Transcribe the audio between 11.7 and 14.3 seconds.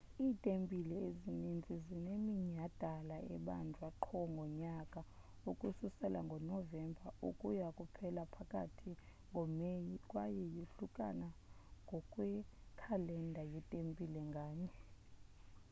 ngokwekhalenda yetempile